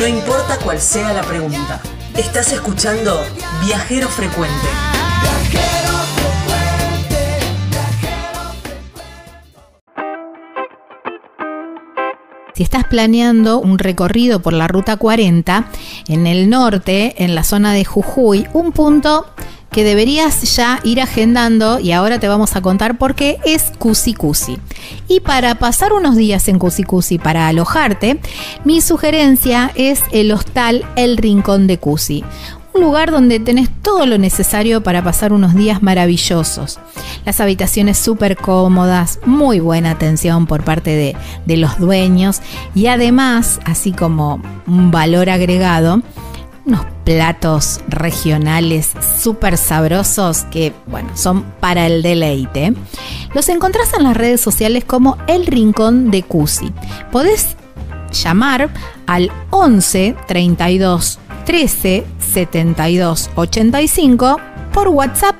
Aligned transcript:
No 0.00 0.06
importa 0.06 0.56
cuál 0.64 0.80
sea 0.80 1.12
la 1.12 1.20
pregunta. 1.20 1.78
Estás 2.16 2.54
escuchando 2.54 3.20
Viajero 3.66 4.08
Frecuente. 4.08 4.66
Si 12.54 12.62
estás 12.62 12.84
planeando 12.84 13.60
un 13.60 13.78
recorrido 13.78 14.40
por 14.40 14.54
la 14.54 14.68
Ruta 14.68 14.96
40 14.96 15.66
en 16.08 16.26
el 16.26 16.48
norte, 16.48 17.22
en 17.22 17.34
la 17.34 17.44
zona 17.44 17.74
de 17.74 17.84
Jujuy, 17.84 18.46
un 18.54 18.72
punto 18.72 19.26
que 19.70 19.84
deberías 19.84 20.56
ya 20.56 20.80
ir 20.84 21.00
agendando 21.00 21.78
y 21.78 21.92
ahora 21.92 22.18
te 22.18 22.28
vamos 22.28 22.56
a 22.56 22.62
contar 22.62 22.98
por 22.98 23.14
qué 23.14 23.38
es 23.44 23.72
Cusi 23.78 24.14
Cusi. 24.14 24.58
Y 25.08 25.20
para 25.20 25.54
pasar 25.56 25.92
unos 25.92 26.16
días 26.16 26.48
en 26.48 26.58
Cusi 26.58 26.82
Cusi 26.82 27.18
para 27.18 27.48
alojarte, 27.48 28.20
mi 28.64 28.80
sugerencia 28.80 29.70
es 29.74 30.00
el 30.12 30.32
hostal 30.32 30.84
El 30.96 31.16
Rincón 31.16 31.66
de 31.66 31.78
Cusi. 31.78 32.24
Un 32.72 32.82
lugar 32.82 33.10
donde 33.10 33.40
tenés 33.40 33.68
todo 33.82 34.06
lo 34.06 34.16
necesario 34.16 34.82
para 34.82 35.02
pasar 35.02 35.32
unos 35.32 35.54
días 35.54 35.82
maravillosos. 35.82 36.78
Las 37.24 37.40
habitaciones 37.40 37.98
súper 37.98 38.36
cómodas, 38.36 39.18
muy 39.26 39.58
buena 39.58 39.90
atención 39.90 40.46
por 40.46 40.62
parte 40.62 40.90
de, 40.90 41.16
de 41.46 41.56
los 41.56 41.78
dueños 41.78 42.40
y 42.74 42.86
además, 42.86 43.58
así 43.64 43.90
como 43.90 44.40
un 44.68 44.92
valor 44.92 45.30
agregado, 45.30 46.02
unos 46.70 46.86
platos 47.04 47.80
regionales 47.88 48.92
súper 49.18 49.56
sabrosos 49.56 50.44
que, 50.44 50.72
bueno, 50.86 51.10
son 51.16 51.42
para 51.58 51.86
el 51.86 52.02
deleite. 52.02 52.74
Los 53.34 53.48
encontrás 53.48 53.92
en 53.94 54.04
las 54.04 54.16
redes 54.16 54.40
sociales 54.40 54.84
como 54.84 55.18
El 55.26 55.46
Rincón 55.46 56.10
de 56.10 56.22
Cusi. 56.22 56.72
Podés 57.10 57.56
llamar 58.12 58.70
al 59.06 59.32
11 59.50 60.16
32 60.28 61.18
13 61.44 62.06
72 62.18 63.30
85 63.34 64.40
por 64.72 64.88
WhatsApp 64.88 65.36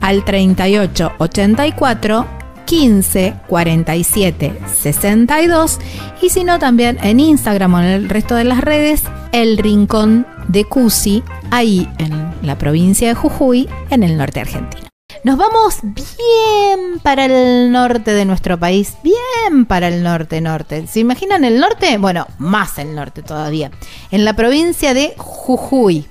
al 0.00 0.24
38 0.24 1.12
84 1.18 2.26
15 2.66 3.34
47 3.48 4.60
62 4.80 5.78
y 6.22 6.30
si 6.30 6.44
no 6.44 6.58
también 6.58 6.98
en 7.02 7.18
Instagram 7.18 7.74
o 7.74 7.80
en 7.80 7.86
el 7.86 8.08
resto 8.08 8.36
de 8.36 8.44
las 8.44 8.60
redes 8.60 9.02
El 9.32 9.58
Rincón 9.58 10.26
de 10.48 10.64
Cusi, 10.64 11.22
ahí 11.50 11.88
en 11.98 12.32
la 12.42 12.56
provincia 12.56 13.08
de 13.08 13.14
Jujuy, 13.14 13.68
en 13.90 14.02
el 14.02 14.16
norte 14.16 14.40
argentino. 14.40 14.87
Nos 15.24 15.36
vamos 15.36 15.78
bien 15.82 17.00
para 17.02 17.24
el 17.24 17.72
norte 17.72 18.12
de 18.12 18.24
nuestro 18.24 18.58
país, 18.58 18.94
bien 19.02 19.66
para 19.66 19.88
el 19.88 20.02
norte 20.02 20.40
norte. 20.40 20.86
¿Se 20.86 21.00
imaginan 21.00 21.44
el 21.44 21.58
norte? 21.58 21.98
Bueno, 21.98 22.26
más 22.38 22.78
el 22.78 22.94
norte 22.94 23.22
todavía. 23.22 23.70
En 24.10 24.24
la 24.24 24.34
provincia 24.34 24.94
de 24.94 25.14
Jujuy. 25.16 26.06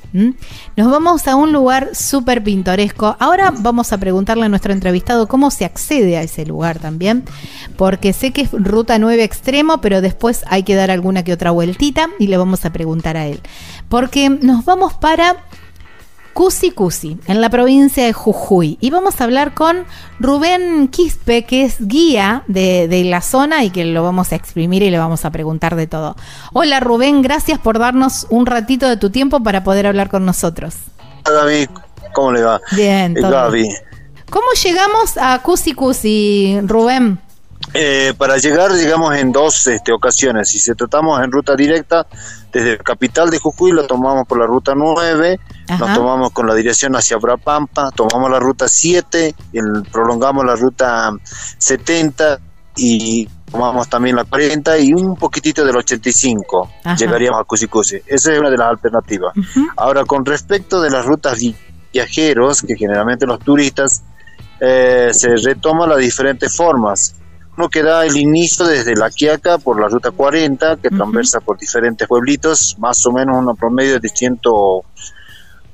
Nos 0.75 0.91
vamos 0.91 1.27
a 1.27 1.35
un 1.35 1.53
lugar 1.53 1.91
súper 1.93 2.43
pintoresco. 2.43 3.15
Ahora 3.19 3.53
vamos 3.55 3.93
a 3.93 3.97
preguntarle 3.97 4.45
a 4.45 4.49
nuestro 4.49 4.73
entrevistado 4.73 5.27
cómo 5.27 5.51
se 5.51 5.63
accede 5.63 6.17
a 6.17 6.23
ese 6.23 6.45
lugar 6.45 6.79
también, 6.79 7.23
porque 7.77 8.13
sé 8.13 8.31
que 8.31 8.41
es 8.41 8.51
ruta 8.51 8.99
9 8.99 9.23
extremo, 9.23 9.79
pero 9.79 10.01
después 10.01 10.43
hay 10.47 10.63
que 10.63 10.75
dar 10.75 10.91
alguna 10.91 11.23
que 11.23 11.33
otra 11.33 11.51
vueltita 11.51 12.09
y 12.19 12.27
le 12.27 12.37
vamos 12.37 12.65
a 12.65 12.73
preguntar 12.73 13.15
a 13.15 13.27
él. 13.27 13.41
Porque 13.89 14.29
nos 14.29 14.65
vamos 14.65 14.93
para 14.95 15.37
Cusi 16.37 16.69
Cusi, 16.69 17.17
en 17.25 17.41
la 17.41 17.49
provincia 17.49 18.05
de 18.05 18.13
Jujuy. 18.13 18.77
Y 18.79 18.91
vamos 18.91 19.19
a 19.19 19.23
hablar 19.23 19.55
con 19.55 19.87
Rubén 20.19 20.87
Quispe, 20.87 21.45
que 21.45 21.63
es 21.63 21.77
guía 21.79 22.43
de, 22.45 23.03
la 23.05 23.21
zona 23.21 23.63
y 23.63 23.71
que 23.71 23.83
lo 23.85 24.03
vamos 24.03 24.31
a 24.31 24.35
exprimir 24.35 24.83
y 24.83 24.91
le 24.91 24.99
vamos 24.99 25.25
a 25.25 25.31
preguntar 25.31 25.75
de 25.75 25.87
todo. 25.87 26.15
Hola 26.53 26.79
Rubén, 26.79 27.23
gracias 27.23 27.57
por 27.57 27.79
darnos 27.79 28.27
un 28.29 28.45
ratito 28.45 28.87
de 28.87 28.97
tu 28.97 29.09
tiempo 29.09 29.41
para 29.41 29.63
poder 29.63 29.87
hablar 29.87 30.11
con 30.11 30.27
nosotros. 30.27 30.75
Hola 31.25 31.39
Gaby, 31.39 31.69
¿cómo 32.13 32.31
le 32.31 32.43
va? 32.43 32.61
Bien, 32.73 33.17
eh, 33.17 33.21
todo 33.21 33.31
Gaby. 33.31 33.69
¿Cómo 34.29 34.45
llegamos 34.63 35.17
a 35.17 35.41
Cusi 35.41 35.73
Cusi, 35.73 36.59
Rubén? 36.65 37.19
Eh, 37.73 38.13
para 38.15 38.37
llegar 38.37 38.69
llegamos 38.73 39.15
en 39.15 39.31
dos 39.31 39.65
este, 39.65 39.91
ocasiones. 39.91 40.49
Si 40.49 40.59
se 40.59 40.75
tratamos 40.75 41.19
en 41.23 41.31
ruta 41.31 41.55
directa, 41.55 42.05
desde 42.51 42.73
el 42.73 42.83
capital 42.83 43.31
de 43.31 43.39
Jujuy 43.39 43.71
lo 43.71 43.87
tomamos 43.87 44.27
por 44.27 44.39
la 44.39 44.45
ruta 44.45 44.73
9, 44.75 45.39
nos 45.69 45.93
tomamos 45.93 46.31
con 46.31 46.47
la 46.47 46.55
dirección 46.55 46.95
hacia 46.95 47.17
Brapampa, 47.17 47.91
tomamos 47.91 48.29
la 48.29 48.39
ruta 48.39 48.67
7, 48.67 49.35
y 49.53 49.59
prolongamos 49.91 50.45
la 50.45 50.55
ruta 50.55 51.11
70 51.57 52.39
y 52.77 53.27
tomamos 53.51 53.89
también 53.89 54.15
la 54.15 54.23
40 54.23 54.77
y 54.79 54.93
un 54.93 55.15
poquitito 55.15 55.65
del 55.65 55.77
85. 55.77 56.69
Llegaríamos 56.97 57.41
a 57.41 57.43
Cusicusi. 57.43 57.97
Esa 58.05 58.33
es 58.33 58.39
una 58.39 58.49
de 58.49 58.57
las 58.57 58.69
alternativas. 58.69 59.33
Ahora, 59.77 60.05
con 60.05 60.25
respecto 60.25 60.81
de 60.81 60.89
las 60.89 61.05
rutas 61.05 61.39
viajeros, 61.91 62.61
que 62.61 62.75
generalmente 62.75 63.25
los 63.25 63.39
turistas, 63.39 64.03
eh, 64.59 65.09
se 65.11 65.35
retoma 65.35 65.87
las 65.87 65.99
diferentes 65.99 66.55
formas 66.55 67.15
uno 67.57 67.69
que 67.69 67.81
da 67.81 68.05
el 68.05 68.15
inicio 68.15 68.65
desde 68.65 68.95
La 68.95 69.09
Quiaca 69.09 69.57
por 69.57 69.81
la 69.81 69.87
ruta 69.87 70.11
40, 70.11 70.77
que 70.77 70.89
transversa 70.89 71.39
por 71.39 71.57
diferentes 71.57 72.07
pueblitos, 72.07 72.75
más 72.77 73.03
o 73.07 73.11
menos 73.11 73.35
un 73.35 73.55
promedio 73.55 73.99
de 73.99 74.09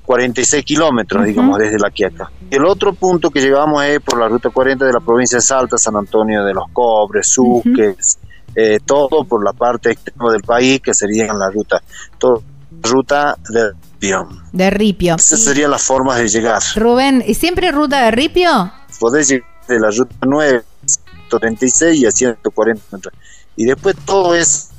146 0.05 0.65
kilómetros, 0.65 1.25
digamos, 1.25 1.57
desde 1.57 1.79
La 1.79 1.89
Quiaca. 1.89 2.31
El 2.49 2.65
otro 2.65 2.93
punto 2.93 3.29
que 3.29 3.41
llegamos 3.41 3.83
es 3.83 3.99
por 3.99 4.19
la 4.19 4.27
ruta 4.27 4.49
40 4.49 4.85
de 4.85 4.93
la 4.93 4.99
provincia 4.99 5.37
de 5.37 5.41
Salta, 5.41 5.77
San 5.77 5.95
Antonio 5.95 6.43
de 6.43 6.53
los 6.53 6.65
Cobres, 6.71 7.27
Suques, 7.27 8.19
eh, 8.55 8.79
todo 8.85 9.23
por 9.23 9.43
la 9.43 9.53
parte 9.53 9.89
del 9.89 10.41
país, 10.45 10.81
que 10.81 10.93
sería 10.93 11.33
la 11.33 11.49
ruta, 11.49 11.81
todo, 12.17 12.43
ruta 12.81 13.37
de 13.49 13.71
Ripio. 13.99 14.27
De 14.51 14.69
Ripio. 14.69 15.15
Esas 15.15 15.39
serían 15.39 15.71
las 15.71 15.81
formas 15.81 16.17
de 16.19 16.27
llegar. 16.27 16.61
Rubén, 16.75 17.23
¿y 17.25 17.33
siempre 17.33 17.71
ruta 17.71 18.03
de 18.03 18.11
Ripio? 18.11 18.71
Podés 18.99 19.29
llegar 19.29 19.47
de 19.67 19.79
la 19.79 19.89
ruta 19.89 20.15
9 20.25 20.63
136 21.39 22.01
y 22.01 22.05
a 22.05 22.11
140 22.11 23.09
Y 23.55 23.65
después 23.65 23.95
todo 24.05 24.35
es 24.35 24.69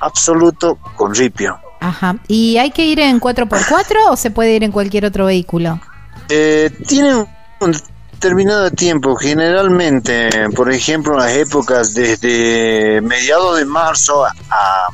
absoluto 0.00 0.76
con 0.96 1.14
ripio. 1.14 1.58
Ajá. 1.80 2.16
¿Y 2.28 2.58
hay 2.58 2.70
que 2.70 2.84
ir 2.84 3.00
en 3.00 3.20
4x4 3.20 4.10
o 4.10 4.16
se 4.16 4.30
puede 4.30 4.54
ir 4.54 4.64
en 4.64 4.72
cualquier 4.72 5.06
otro 5.06 5.26
vehículo? 5.26 5.80
Eh, 6.28 6.70
tienen 6.86 7.26
un 7.60 7.76
determinado 8.12 8.70
tiempo. 8.70 9.16
Generalmente, 9.16 10.28
por 10.54 10.70
ejemplo, 10.72 11.14
en 11.14 11.18
las 11.20 11.32
épocas 11.32 11.94
desde 11.94 13.00
mediados 13.00 13.58
de 13.58 13.64
marzo 13.64 14.24
a 14.24 14.88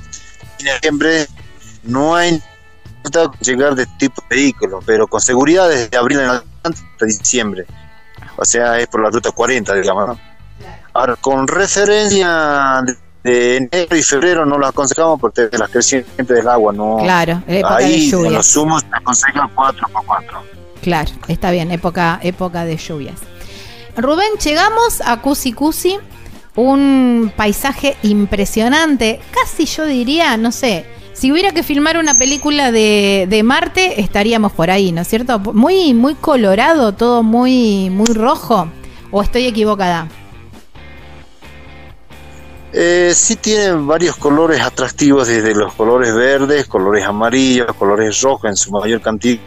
diciembre, 0.59 1.27
no 1.83 2.15
hay 2.15 2.41
llegar 3.41 3.75
de 3.75 3.87
tipo 3.99 4.23
de 4.29 4.37
vehículo, 4.37 4.81
pero 4.85 5.07
con 5.07 5.21
seguridad 5.21 5.69
desde 5.69 5.97
abril 5.97 6.21
en 6.21 6.27
adelante 6.27 6.81
hasta 6.93 7.07
diciembre. 7.07 7.67
O 8.37 8.45
sea, 8.45 8.79
es 8.79 8.87
por 8.89 9.03
la 9.03 9.11
ruta 9.11 9.31
40, 9.31 9.75
digamos. 9.75 10.19
Ahora, 10.93 11.17
con 11.17 11.47
referencia 11.47 12.83
enero 13.27 13.97
y 13.97 14.03
febrero 14.03 14.47
no 14.47 14.59
lo 14.59 14.67
aconsejamos 14.67 15.21
porque 15.21 15.49
las 15.53 15.71
crecientes 15.71 16.27
del 16.27 16.49
agua 16.49 16.73
no. 16.73 16.99
Claro, 17.03 17.43
época 17.47 17.77
ahí, 17.77 18.11
de 18.11 18.31
los 18.31 18.47
sumos 18.47 18.83
se 18.83 18.97
aconsejan 18.97 19.51
4 19.55 19.89
por 19.93 20.07
4. 20.07 20.43
Claro, 20.83 21.11
está 21.29 21.51
bien, 21.51 21.71
época, 21.71 22.21
época 22.23 22.65
de 22.65 22.77
lluvias. 22.77 23.21
Rubén, 23.97 24.33
llegamos 24.43 25.01
a 25.05 25.21
Cusi 25.21 25.53
Cusi, 25.53 25.99
un 26.55 27.33
paisaje 27.37 27.97
impresionante, 28.03 29.21
casi 29.31 29.65
yo 29.65 29.87
diría, 29.87 30.37
no 30.37 30.53
sé, 30.53 30.87
si 31.17 31.33
hubiera 31.33 31.53
que 31.53 31.63
filmar 31.63 31.97
una 31.97 32.15
película 32.15 32.71
de, 32.71 33.27
de, 33.29 33.43
Marte, 33.43 34.03
estaríamos 34.03 34.53
por 34.53 34.71
ahí, 34.71 34.93
¿no 34.93 35.01
es 35.01 35.09
cierto? 35.09 35.39
Muy, 35.39 35.95
muy 35.95 36.15
colorado, 36.15 36.93
todo 36.93 37.23
muy, 37.23 37.89
muy 37.89 38.13
rojo. 38.13 38.69
¿O 39.11 39.23
estoy 39.23 39.47
equivocada? 39.47 40.09
Eh, 42.79 43.15
sí 43.15 43.37
tiene 43.37 43.73
varios 43.73 44.17
colores 44.17 44.61
atractivos, 44.61 45.29
desde 45.29 45.55
los 45.55 45.73
colores 45.73 46.15
verdes, 46.15 46.67
colores 46.67 47.07
amarillos, 47.07 47.73
colores 47.73 48.21
rojos 48.21 48.51
en 48.51 48.57
su 48.57 48.71
mayor 48.71 49.01
cantidad. 49.01 49.41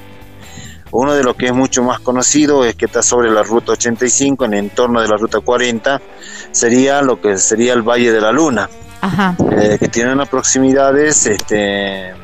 Uno 0.89 1.13
de 1.13 1.23
los 1.23 1.35
que 1.35 1.45
es 1.45 1.53
mucho 1.53 1.83
más 1.83 1.99
conocido 1.99 2.65
es 2.65 2.73
que 2.73 2.85
está 2.85 3.03
sobre 3.03 3.29
la 3.29 3.43
ruta 3.43 3.73
85, 3.73 4.45
en 4.45 4.53
el 4.53 4.59
entorno 4.61 4.99
de 4.99 5.07
la 5.07 5.15
ruta 5.15 5.41
40, 5.41 6.01
sería 6.51 7.03
lo 7.03 7.21
que 7.21 7.37
sería 7.37 7.73
el 7.73 7.83
Valle 7.83 8.11
de 8.11 8.19
la 8.19 8.31
Luna, 8.31 8.67
eh, 9.51 9.77
que 9.79 9.87
tiene 9.89 10.11
unas 10.11 10.27
proximidades 10.27 11.27
este, 11.27 12.15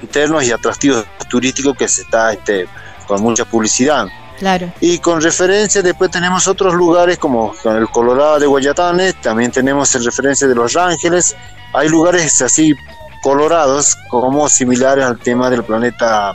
internos 0.00 0.42
y 0.44 0.52
atractivos 0.52 1.04
turísticos 1.28 1.76
que 1.76 1.86
se 1.86 2.00
está 2.00 2.32
este, 2.32 2.66
con 3.06 3.20
mucha 3.20 3.44
publicidad. 3.44 4.06
Claro. 4.38 4.72
Y 4.80 4.98
con 4.98 5.20
referencia, 5.20 5.82
después 5.82 6.10
tenemos 6.10 6.46
otros 6.46 6.74
lugares 6.74 7.18
como 7.18 7.54
el 7.64 7.88
Colorado 7.88 8.38
de 8.38 8.46
Guayatanes, 8.46 9.20
también 9.20 9.50
tenemos 9.50 9.94
en 9.94 10.04
referencia 10.04 10.46
de 10.46 10.54
Los 10.54 10.76
Ángeles. 10.76 11.34
Hay 11.72 11.88
lugares 11.88 12.42
así 12.42 12.74
colorados 13.22 13.96
como 14.08 14.48
similares 14.48 15.04
al 15.04 15.18
tema 15.18 15.50
del 15.50 15.64
planeta 15.64 16.32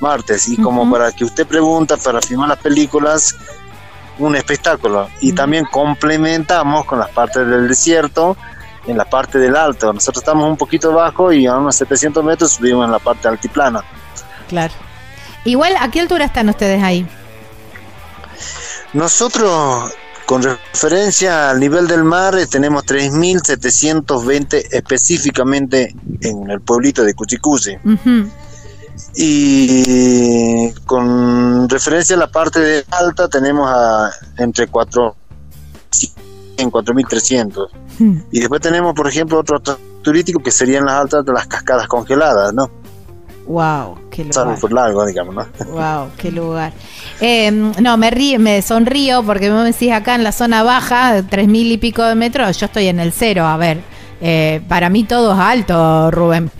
Marte. 0.00 0.36
Y 0.46 0.56
como 0.56 0.90
para 0.90 1.12
que 1.12 1.24
usted 1.24 1.46
pregunta, 1.46 1.96
para 1.96 2.20
filmar 2.20 2.48
las 2.48 2.58
películas, 2.58 3.34
un 4.18 4.36
espectáculo. 4.36 5.08
Y 5.20 5.32
también 5.32 5.64
complementamos 5.64 6.84
con 6.84 6.98
las 6.98 7.10
partes 7.10 7.46
del 7.46 7.68
desierto 7.68 8.36
en 8.86 8.98
la 8.98 9.04
parte 9.04 9.38
del 9.38 9.56
alto. 9.56 9.92
Nosotros 9.92 10.22
estamos 10.22 10.48
un 10.48 10.56
poquito 10.56 10.92
bajo 10.92 11.32
y 11.32 11.46
a 11.46 11.56
unos 11.56 11.76
700 11.76 12.22
metros 12.22 12.52
subimos 12.52 12.84
en 12.84 12.92
la 12.92 12.98
parte 12.98 13.28
altiplana. 13.28 13.82
Claro. 14.48 14.74
Igual, 15.44 15.74
¿a 15.80 15.90
qué 15.90 16.00
altura 16.00 16.26
están 16.26 16.48
ustedes 16.48 16.82
ahí? 16.82 17.06
Nosotros, 18.94 19.92
con 20.24 20.42
referencia 20.42 21.50
al 21.50 21.58
nivel 21.58 21.88
del 21.88 22.04
mar, 22.04 22.38
eh, 22.38 22.46
tenemos 22.46 22.84
3.720 22.84 24.68
específicamente 24.70 25.94
en 26.20 26.48
el 26.48 26.60
pueblito 26.60 27.04
de 27.04 27.12
Cuchicusi. 27.14 27.76
Y 29.16 30.72
con 30.86 31.68
referencia 31.68 32.14
a 32.14 32.20
la 32.20 32.30
parte 32.30 32.60
de 32.60 32.84
alta, 32.90 33.28
tenemos 33.28 33.68
a 33.68 34.10
entre 34.38 34.68
4 34.68 35.16
en 36.56 36.70
4.300. 36.70 37.68
Y 38.30 38.40
después 38.40 38.60
tenemos, 38.60 38.94
por 38.94 39.08
ejemplo, 39.08 39.40
otro 39.40 39.60
turístico 40.02 40.40
que 40.40 40.52
serían 40.52 40.84
las 40.84 40.94
altas 41.00 41.24
de 41.24 41.32
las 41.32 41.48
cascadas 41.48 41.88
congeladas, 41.88 42.54
¿no? 42.54 42.70
Wow, 43.46 43.98
qué 44.10 44.24
lugar. 44.24 44.58
por 44.58 44.72
largo, 44.72 45.04
digamos, 45.04 45.34
¿no? 45.34 45.46
Wow, 45.72 46.10
qué 46.16 46.30
lugar. 46.30 46.72
Eh, 47.20 47.50
no, 47.50 47.96
me 47.96 48.10
río, 48.10 48.38
me 48.40 48.62
sonrío 48.62 49.22
porque 49.22 49.50
me 49.50 49.62
decís 49.64 49.92
acá 49.92 50.14
en 50.14 50.24
la 50.24 50.32
zona 50.32 50.62
baja, 50.62 51.22
tres 51.28 51.46
mil 51.46 51.70
y 51.70 51.76
pico 51.76 52.02
de 52.02 52.14
metros, 52.14 52.58
yo 52.58 52.66
estoy 52.66 52.86
en 52.86 53.00
el 53.00 53.12
cero. 53.12 53.44
A 53.46 53.56
ver, 53.56 53.80
eh, 54.20 54.62
para 54.68 54.88
mí 54.88 55.04
todo 55.04 55.34
es 55.34 55.38
alto, 55.38 56.10
Rubén. 56.10 56.50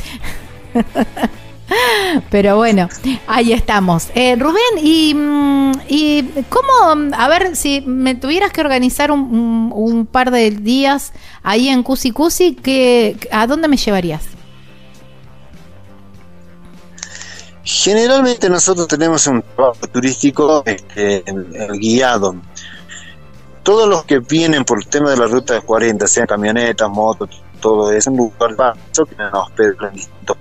Pero 2.31 2.56
bueno, 2.58 2.88
ahí 3.26 3.52
estamos. 3.54 4.08
Eh, 4.14 4.37
Rubén, 4.37 4.78
y, 4.82 5.14
mm, 5.14 5.72
y, 5.88 6.22
cómo, 6.50 7.14
a 7.16 7.28
ver, 7.28 7.56
si 7.56 7.80
me 7.80 8.14
tuvieras 8.14 8.52
que 8.52 8.60
organizar 8.60 9.10
un, 9.10 9.72
un, 9.75 10.06
par 10.06 10.30
de 10.30 10.50
días 10.50 11.14
ahí 11.42 11.69
en 11.69 11.82
Cusi 11.82 12.10
Cusi, 12.10 12.58
¿a 13.32 13.46
dónde 13.46 13.69
me 13.69 13.78
llevarías? 13.78 14.33
Generalmente 17.64 18.50
nosotros 18.50 18.87
tenemos 18.87 19.26
un 19.26 19.43
trabajo 19.43 19.87
turístico 19.90 20.62
este, 20.66 21.25
guiado. 21.81 22.37
Todos 23.62 23.88
los 23.88 24.05
que 24.05 24.19
vienen 24.19 24.64
por 24.64 24.78
el 24.78 24.87
tema 24.87 25.11
de 25.11 25.16
la 25.16 25.26
ruta 25.26 25.55
de 25.55 25.62
40, 25.62 26.06
sean 26.06 26.26
camionetas, 26.26 26.90
motos, 26.90 27.43
todo 27.61 27.90
eso, 27.90 28.11
un 28.11 28.19
lugar 28.19 28.55
paso 28.55 29.06
que 29.06 29.16
nos 29.16 29.32
hospedan 29.32 29.94
distintos 29.94 30.37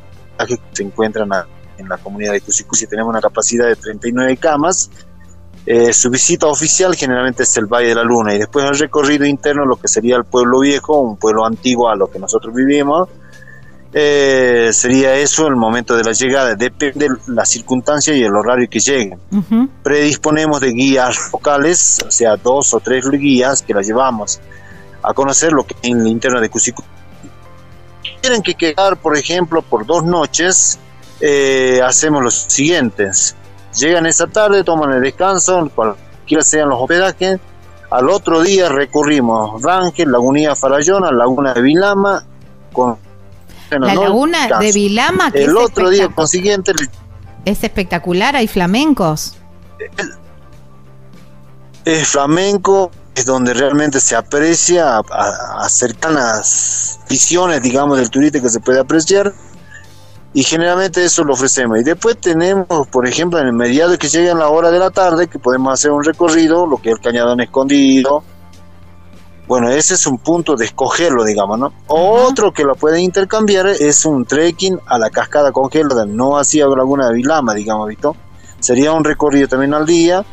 que 0.46 0.60
se 0.74 0.84
encuentran 0.84 1.30
en 1.78 1.88
la 1.88 1.98
comunidad 1.98 2.34
de 2.34 2.42
Cusicusi. 2.42 2.88
Tenemos 2.88 3.12
una 3.12 3.22
capacidad 3.22 3.68
de 3.68 3.78
39 3.78 4.36
camas. 4.36 4.90
Eh, 5.66 5.94
su 5.94 6.10
visita 6.10 6.48
oficial 6.48 6.94
generalmente 6.94 7.44
es 7.44 7.56
el 7.56 7.68
Valle 7.68 7.88
de 7.88 7.96
la 7.96 8.04
Luna 8.04 8.36
y 8.36 8.40
después 8.40 8.66
el 8.66 8.78
recorrido 8.78 9.26
interno, 9.26 9.66
lo 9.66 9.78
que 9.78 9.88
sería 9.88 10.18
el 10.18 10.26
pueblo 10.26 10.60
viejo, 10.60 11.00
un 11.00 11.16
pueblo 11.16 11.46
antiguo 11.46 11.88
a 11.88 11.96
lo 11.96 12.08
que 12.12 12.20
nosotros 12.20 12.54
vivimos. 12.54 13.08
Eh, 13.96 14.72
sería 14.74 15.14
eso 15.16 15.48
el 15.48 15.56
momento 15.56 15.96
de 15.96 16.04
la 16.04 16.14
llegada, 16.14 16.56
depende 16.56 17.10
de 17.10 17.16
la 17.28 17.46
circunstancia 17.46 18.16
y 18.16 18.24
el 18.24 18.36
horario 18.36 18.68
que 18.70 18.80
lleguen. 18.80 19.20
Predisponemos 19.84 20.62
de 20.62 20.72
guías 20.72 21.32
locales, 21.32 22.04
o 22.08 22.10
sea, 22.10 22.36
dos 22.38 22.74
o 22.74 22.80
tres 22.80 23.08
guías 23.10 23.62
que 23.62 23.74
las 23.74 23.86
llevamos 23.86 24.40
a 25.04 25.14
conocer 25.14 25.52
lo 25.52 25.66
que 25.66 25.76
en 25.84 26.02
el 26.02 26.08
interno 26.08 26.42
de 26.42 26.50
Cusicusi 26.50 26.88
tienen 28.24 28.42
que 28.42 28.56
quedar, 28.56 28.96
por 28.96 29.18
ejemplo, 29.18 29.62
por 29.62 29.86
dos 29.86 30.06
noches, 30.06 30.80
eh, 31.20 31.82
hacemos 31.84 32.24
los 32.24 32.36
siguientes. 32.48 33.36
Llegan 33.78 34.06
esa 34.06 34.28
tarde, 34.28 34.64
toman 34.64 34.94
el 34.94 35.02
descanso, 35.02 35.70
cualquiera 35.76 36.42
sean 36.42 36.70
los 36.70 36.80
hospedajes. 36.80 37.42
Al 37.92 38.10
otro 38.10 38.42
día 38.42 38.70
recorrimos 38.70 39.62
Rangel, 39.62 40.10
Lagunilla 40.10 40.56
Farallona, 40.56 41.12
Laguna 41.12 41.54
de 41.54 41.62
Vilama. 41.62 42.24
Con, 42.72 42.98
la 43.80 43.96
Laguna 43.96 44.60
de 44.60 44.72
Vilama, 44.72 45.32
que 45.32 45.44
El 45.44 45.58
otro 45.58 45.90
día 45.90 46.10
consiguiente... 46.10 46.74
Es 47.46 47.64
espectacular, 47.64 48.36
hay 48.36 48.48
flamencos. 48.48 49.36
Es 51.86 52.08
flamenco, 52.08 52.92
es 53.16 53.26
donde 53.26 53.54
realmente 53.54 54.00
se 54.00 54.16
aprecia 54.16 54.98
a, 54.98 55.68
cercanas 55.70 57.00
visiones, 57.10 57.62
digamos, 57.62 57.98
del 57.98 58.10
turista 58.10 58.42
que 58.42 58.50
se 58.50 58.60
puede 58.60 58.80
apreciar. 58.80 59.34
Y 60.34 60.44
generalmente 60.44 61.04
eso 61.04 61.24
lo 61.24 61.34
ofrecemos. 61.34 61.80
Y 61.80 61.84
después 61.84 62.18
tenemos, 62.20 62.88
por 62.88 63.08
ejemplo, 63.08 63.40
en 63.40 63.48
el 63.48 63.54
mediado 63.54 63.98
que 64.00 64.08
llega 64.08 64.32
en 64.32 64.40
la 64.40 64.48
hora 64.48 64.72
de 64.72 64.80
la 64.80 64.90
tarde, 64.90 65.28
que 65.28 65.38
podemos 65.38 65.74
hacer 65.74 65.92
un 65.92 66.04
recorrido, 66.04 66.66
lo 66.66 66.78
que 66.78 66.90
es 66.90 66.96
el 66.96 67.02
cañadón 67.02 67.40
escondido. 67.42 68.24
Bueno, 69.54 69.70
ese 69.70 69.94
es 69.94 70.08
un 70.08 70.18
punto 70.18 70.56
de 70.56 70.66
escogerlo, 70.66 71.24
digamos, 71.24 71.60
¿no? 71.60 71.74
Otro 71.86 72.52
que 72.52 72.64
lo 72.64 72.74
pueden 72.74 73.02
intercambiar 73.02 73.68
es 73.68 74.04
un 74.04 74.26
trekking 74.26 74.80
a 74.88 74.98
la 74.98 75.12
cascada 75.12 75.52
congelada, 75.52 76.08
no 76.08 76.40
hacia 76.40 76.66
Laguna 76.66 77.10
de 77.10 77.14
Vilama, 77.14 77.54
digamos, 77.54 77.88
¿visto? 77.88 78.16
Sería 78.60 78.94
un 78.94 79.04
recorrido 79.04 79.48
también 79.48 79.76
al 79.76 79.86
día, 79.86 80.26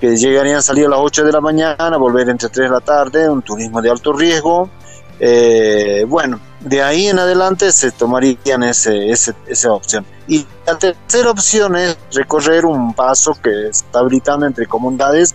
que 0.00 0.16
llegarían 0.16 0.58
a 0.58 0.62
salir 0.62 0.86
a 0.86 0.90
las 0.90 1.00
8 1.02 1.24
de 1.24 1.32
la 1.32 1.40
mañana, 1.40 1.96
volver 1.96 2.28
entre 2.28 2.48
3 2.48 2.68
de 2.68 2.72
la 2.72 2.80
tarde, 2.80 3.28
un 3.28 3.42
turismo 3.42 3.82
de 3.82 3.90
alto 3.90 4.12
riesgo. 4.12 4.70
Eh, 5.18 6.04
bueno, 6.06 6.38
de 6.60 6.80
ahí 6.80 7.08
en 7.08 7.18
adelante 7.18 7.72
se 7.72 7.90
tomarían 7.90 8.62
ese, 8.62 9.10
esa 9.10 9.72
opción. 9.72 10.06
Y 10.28 10.46
la 10.64 10.78
tercera 10.78 11.32
opción 11.32 11.74
es 11.74 11.98
recorrer 12.12 12.64
un 12.64 12.94
paso 12.94 13.34
que 13.42 13.66
está 13.66 13.98
habilitando 13.98 14.46
entre 14.46 14.66
comunidades 14.66 15.32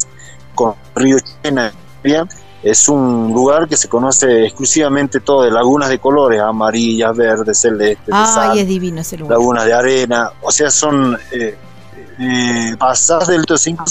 con 0.56 0.76
Río 0.96 1.18
Chena. 1.44 1.74
Es 2.66 2.90
un 2.90 3.32
lugar 3.32 3.68
que 3.68 3.78
se 3.78 3.88
conoce 3.88 4.46
exclusivamente 4.46 5.20
todo 5.20 5.44
de 5.44 5.52
lagunas 5.52 5.88
de 5.88 6.00
colores, 6.00 6.42
amarillas, 6.42 7.16
verdes, 7.16 7.60
celestes. 7.60 8.10
Ay, 8.12 8.62
es 8.62 8.68
divino 8.68 9.02
ese 9.02 9.20
lugar. 9.20 9.38
Lagunas 9.38 9.66
de 9.66 9.74
arena, 9.74 10.32
o 10.42 10.50
sea, 10.50 10.72
son 10.72 11.16
eh, 11.32 11.56
eh, 12.20 12.76
pasadas 12.80 13.28
del 13.28 13.46
5 13.56 13.84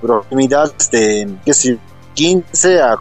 proximidades 0.00 0.90
de 0.90 1.36
qué 1.44 1.52
sé, 1.52 1.78
15 2.14 2.80
a, 2.80 2.96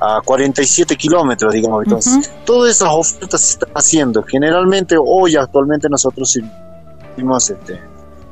a 0.00 0.20
47 0.24 0.96
kilómetros, 0.96 1.52
digamos. 1.52 1.84
Entonces, 1.84 2.32
todas 2.44 2.72
esas 2.72 2.88
ofertas 2.90 3.40
se 3.42 3.52
están 3.52 3.70
haciendo. 3.76 4.24
Generalmente, 4.24 4.96
hoy, 4.98 5.36
actualmente, 5.36 5.88
nosotros 5.88 6.36
seguimos 7.12 7.48
este, 7.48 7.80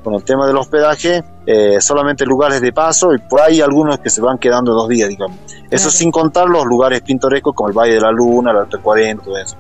con 0.03 0.15
el 0.15 0.25
tema 0.25 0.45
del 0.49 0.57
hospedaje, 0.57 1.23
eh, 1.51 1.81
solamente 1.81 2.27
lugares 2.27 2.61
de 2.61 2.75
paso 2.75 3.15
y 3.15 3.19
por 3.21 3.41
ahí 3.41 3.63
algunos 3.63 4.01
que 4.01 4.11
se 4.11 4.21
van 4.21 4.37
quedando 4.37 4.75
dos 4.75 4.87
días, 4.87 5.09
digamos. 5.09 5.39
Eso 5.71 5.91
sin 5.91 6.11
contar 6.11 6.47
los 6.47 6.67
lugares 6.67 7.01
pintorescos 7.01 7.55
como 7.55 7.71
el 7.71 7.75
Valle 7.75 7.95
de 7.95 8.03
la 8.03 8.13
Luna, 8.13 8.51
el 8.51 8.59
Alto 8.59 8.79
40, 8.83 9.25
todo 9.25 9.39
eso. 9.39 9.57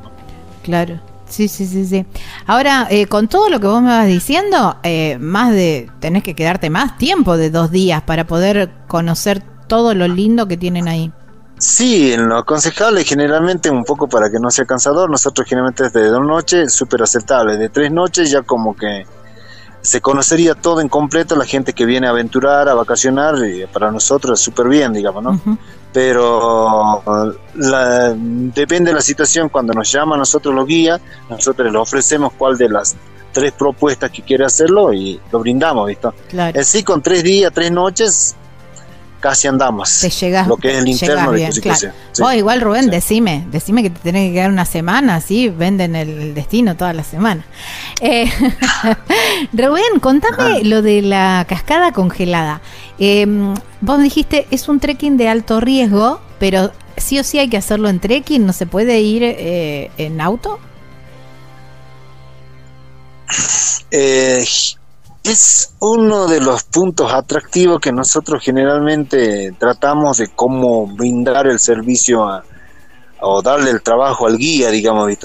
Claro. 0.62 1.00
Sí, 1.30 1.48
sí, 1.48 1.64
sí, 1.64 1.86
sí. 1.86 2.04
Ahora, 2.46 2.88
eh, 2.90 3.06
con 3.06 3.26
todo 3.26 3.48
lo 3.48 3.58
que 3.58 3.68
vos 3.68 3.80
me 3.80 3.88
vas 3.88 4.06
diciendo, 4.06 4.76
eh, 4.82 5.16
más 5.18 5.52
de, 5.52 5.90
tenés 5.98 6.22
que 6.22 6.34
quedarte 6.34 6.68
más 6.68 6.98
tiempo 6.98 7.38
de 7.38 7.48
dos 7.48 7.70
días 7.70 8.02
para 8.02 8.26
poder 8.26 8.70
conocer 8.86 9.42
todo 9.66 9.94
lo 9.94 10.08
lindo 10.08 10.46
que 10.46 10.58
tienen 10.58 10.88
ahí. 10.88 11.10
Sí, 11.56 12.12
en 12.12 12.28
lo 12.28 12.36
aconsejable 12.36 13.02
generalmente 13.02 13.70
un 13.70 13.84
poco 13.84 14.08
para 14.08 14.28
que 14.30 14.38
no 14.38 14.50
sea 14.50 14.66
cansador, 14.66 15.08
nosotros 15.08 15.48
generalmente 15.48 15.84
desde 15.84 16.02
de 16.02 16.08
dos 16.08 16.26
noches 16.26 16.70
súper 16.70 17.02
aceptable, 17.02 17.56
de 17.56 17.70
tres 17.70 17.90
noches 17.90 18.30
ya 18.30 18.42
como 18.42 18.76
que 18.76 19.06
se 19.88 20.02
conocería 20.02 20.54
todo 20.54 20.82
en 20.82 20.90
completo 20.90 21.34
la 21.34 21.46
gente 21.46 21.72
que 21.72 21.86
viene 21.86 22.06
a 22.06 22.10
aventurar, 22.10 22.68
a 22.68 22.74
vacacionar, 22.74 23.36
y 23.46 23.64
para 23.68 23.90
nosotros 23.90 24.38
es 24.38 24.44
súper 24.44 24.68
bien, 24.68 24.92
digamos, 24.92 25.24
¿no? 25.24 25.58
Pero 25.94 27.02
depende 27.54 28.90
de 28.90 28.94
la 28.94 29.00
situación, 29.00 29.48
cuando 29.48 29.72
nos 29.72 29.90
llama 29.90 30.16
a 30.16 30.18
nosotros 30.18 30.54
los 30.54 30.66
guías, 30.66 31.00
nosotros 31.30 31.72
le 31.72 31.78
ofrecemos 31.78 32.34
cuál 32.36 32.58
de 32.58 32.68
las 32.68 32.96
tres 33.32 33.52
propuestas 33.52 34.10
que 34.10 34.20
quiere 34.20 34.44
hacerlo 34.44 34.92
y 34.92 35.18
lo 35.32 35.38
brindamos, 35.38 35.86
¿visto? 35.86 36.12
Claro. 36.28 36.60
Así 36.60 36.82
con 36.82 37.00
tres 37.00 37.22
días, 37.22 37.50
tres 37.54 37.72
noches, 37.72 38.36
casi 39.20 39.48
andamos. 39.48 40.00
Te 40.00 40.10
llegas, 40.10 40.46
lo 40.46 40.56
que 40.56 40.72
es 40.72 40.78
el 40.78 40.88
interno 40.88 41.32
de 41.32 41.48
claro. 41.60 42.34
igual 42.34 42.60
Rubén, 42.60 42.90
decime, 42.90 43.46
decime 43.50 43.82
que 43.82 43.90
te 43.90 44.00
tenés 44.00 44.28
que 44.28 44.34
quedar 44.34 44.50
una 44.50 44.64
semana, 44.64 45.16
así 45.16 45.48
venden 45.48 45.96
el, 45.96 46.34
destino 46.34 46.76
toda 46.76 46.92
la 46.92 47.04
semana. 47.04 47.44
Eh, 48.00 48.30
Rubén, 49.52 50.00
contame 50.00 50.62
lo 50.64 50.82
de 50.82 51.02
la 51.02 51.44
cascada 51.48 51.92
congelada. 51.92 52.60
Em, 52.98 53.54
vos 53.80 54.02
dijiste, 54.02 54.46
es 54.50 54.68
un 54.68 54.80
trekking 54.80 55.16
de 55.16 55.28
alto 55.28 55.60
riesgo, 55.60 56.20
pero 56.38 56.72
sí 56.96 57.18
o 57.18 57.24
sí 57.24 57.38
hay 57.38 57.48
que 57.48 57.56
hacerlo 57.56 57.88
en 57.88 58.00
trekking, 58.00 58.44
¿no 58.46 58.52
se 58.52 58.66
puede 58.66 59.00
ir 59.00 59.22
eh, 59.22 59.90
en 59.98 60.20
auto? 60.20 60.58
Eh, 63.90 64.44
es 65.30 65.74
uno 65.80 66.26
de 66.26 66.40
los 66.40 66.64
puntos 66.64 67.12
atractivos 67.12 67.80
que 67.80 67.92
nosotros 67.92 68.42
generalmente 68.42 69.52
tratamos 69.58 70.18
de 70.18 70.28
cómo 70.28 70.86
brindar 70.86 71.46
el 71.46 71.58
servicio 71.58 72.26
o 73.20 73.42
darle 73.42 73.70
el 73.70 73.82
trabajo 73.82 74.26
al 74.26 74.38
guía, 74.38 74.70
digamos, 74.70 75.10
y 75.10 75.16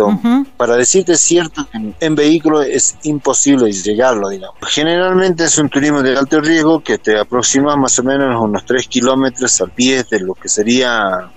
Para 0.58 0.76
decirte 0.76 1.16
cierto, 1.16 1.68
en, 2.00 2.16
vehículo 2.16 2.62
es 2.62 2.98
imposible 3.04 3.72
llegarlo, 3.72 4.30
digamos. 4.30 4.58
Generalmente 4.68 5.46
es 5.46 5.58
un 5.58 5.70
turismo 5.70 6.02
de 6.02 6.18
alto 6.18 6.42
riesgo 6.42 6.82
que 6.82 6.98
te 6.98 7.20
aproxima 7.20 7.76
más 7.76 7.98
o 8.00 8.04
menos 8.04 8.42
unos 8.42 8.66
3 8.66 8.88
kilómetros 8.88 9.62
al 9.62 9.72
pie 9.72 10.04
de 10.10 10.20
lo 10.20 10.34
que 10.34 10.50
sería 10.50 11.32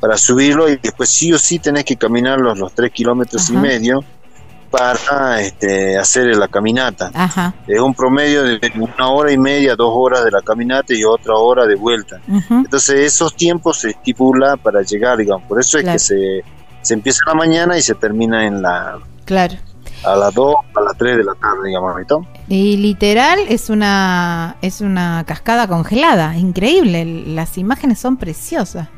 para 0.00 0.16
subirlo 0.16 0.68
y 0.68 0.78
después 0.82 1.10
sí 1.10 1.32
o 1.32 1.38
sí 1.38 1.58
tenés 1.58 1.84
que 1.84 1.96
caminar 1.96 2.40
los, 2.40 2.58
los 2.58 2.72
tres 2.72 2.90
kilómetros 2.90 3.50
y 3.50 3.52
medio 3.52 4.00
para 4.70 5.40
este, 5.40 5.98
hacer 5.98 6.36
la 6.36 6.48
caminata. 6.48 7.10
Es 7.66 7.80
un 7.80 7.94
promedio 7.94 8.44
de 8.44 8.72
una 8.78 9.08
hora 9.10 9.32
y 9.32 9.38
media, 9.38 9.74
dos 9.74 9.92
horas 9.92 10.24
de 10.24 10.30
la 10.30 10.42
caminata 10.42 10.94
y 10.94 11.04
otra 11.04 11.34
hora 11.34 11.66
de 11.66 11.74
vuelta. 11.74 12.20
Entonces 12.48 13.14
esos 13.14 13.34
tiempos 13.34 13.78
se 13.78 13.90
estipula 13.90 14.56
para 14.56 14.82
llegar, 14.82 15.18
digamos. 15.18 15.46
Por 15.48 15.60
eso 15.60 15.78
es 15.78 15.84
que 15.84 15.98
se, 15.98 16.44
se 16.82 16.94
empieza 16.94 17.20
en 17.26 17.32
la 17.32 17.34
mañana 17.34 17.78
y 17.78 17.82
se 17.82 17.94
termina 17.94 18.46
en 18.46 18.62
la... 18.62 18.98
Claro. 19.24 19.56
A 20.04 20.16
las 20.16 20.32
2, 20.32 20.54
a 20.74 20.80
las 20.80 20.96
3 20.96 21.18
de 21.18 21.24
la 21.24 21.34
tarde, 21.34 21.66
digamos, 21.66 21.94
Y 22.48 22.78
literal 22.78 23.38
es 23.48 23.68
una, 23.68 24.56
es 24.62 24.80
una 24.80 25.24
cascada 25.26 25.66
congelada, 25.68 26.38
increíble, 26.38 27.04
las 27.04 27.58
imágenes 27.58 27.98
son 27.98 28.16
preciosas 28.16 28.88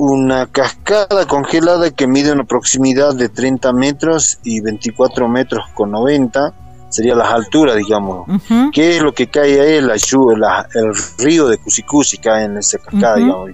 una 0.00 0.46
cascada 0.46 1.26
congelada 1.26 1.90
que 1.90 2.06
mide 2.06 2.32
una 2.32 2.44
proximidad 2.44 3.14
de 3.14 3.28
30 3.28 3.74
metros 3.74 4.38
y 4.42 4.60
24 4.60 5.28
metros 5.28 5.66
con 5.74 5.90
90, 5.90 6.54
sería 6.88 7.14
las 7.14 7.30
alturas, 7.30 7.76
digamos. 7.76 8.26
¿Qué 8.72 8.96
es 8.96 9.02
lo 9.02 9.12
que 9.12 9.26
cae 9.26 9.60
ahí? 9.60 9.80
La, 9.82 9.96
la, 10.38 10.66
el 10.74 10.94
río 11.18 11.48
de 11.48 11.58
Cusicusi 11.58 12.16
cae 12.16 12.46
en 12.46 12.56
esa 12.56 12.78
cascada, 12.78 13.16
digamos. 13.16 13.50